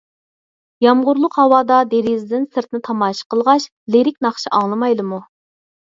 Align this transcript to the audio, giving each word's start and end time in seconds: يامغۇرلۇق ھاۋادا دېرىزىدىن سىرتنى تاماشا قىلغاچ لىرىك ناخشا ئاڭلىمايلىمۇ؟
يامغۇرلۇق 0.85 1.37
ھاۋادا 1.41 1.83
دېرىزىدىن 1.93 2.49
سىرتنى 2.57 2.83
تاماشا 2.89 3.31
قىلغاچ 3.35 3.71
لىرىك 3.97 4.21
ناخشا 4.31 4.57
ئاڭلىمايلىمۇ؟ 4.61 5.27